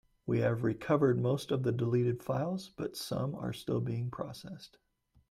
[0.25, 4.77] We have recovered most of the deleted files, but some are still being processed.